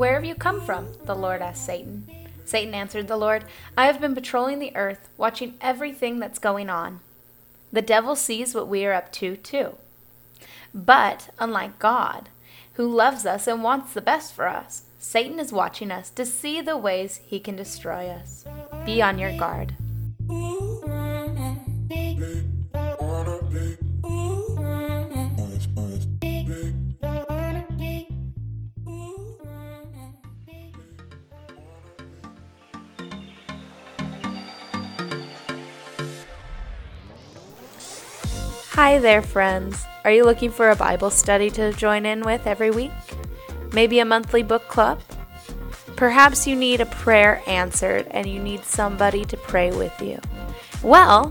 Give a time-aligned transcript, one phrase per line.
[0.00, 0.94] Where have you come from?
[1.04, 2.06] the Lord asked Satan.
[2.46, 3.44] Satan answered the Lord,
[3.76, 7.00] I have been patrolling the earth, watching everything that's going on.
[7.70, 9.76] The devil sees what we are up to, too.
[10.72, 12.30] But, unlike God,
[12.76, 16.62] who loves us and wants the best for us, Satan is watching us to see
[16.62, 18.46] the ways he can destroy us.
[18.86, 19.74] Be on your guard.
[38.80, 39.84] Hi there, friends.
[40.04, 42.92] Are you looking for a Bible study to join in with every week?
[43.74, 45.02] Maybe a monthly book club?
[45.96, 50.18] Perhaps you need a prayer answered and you need somebody to pray with you.
[50.82, 51.30] Well,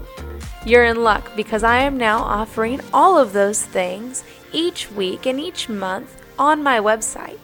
[0.64, 5.40] you're in luck because I am now offering all of those things each week and
[5.40, 7.40] each month on my website.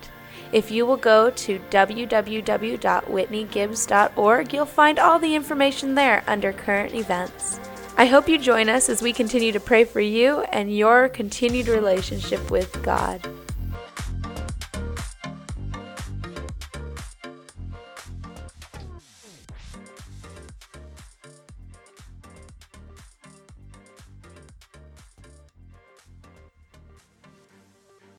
[0.52, 7.59] If you will go to www.whitneygibbs.org, you'll find all the information there under current events.
[7.97, 11.69] I hope you join us as we continue to pray for you and your continued
[11.69, 13.25] relationship with God.